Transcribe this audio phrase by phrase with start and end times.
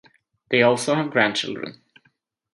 [0.49, 1.79] They also have grandchildren.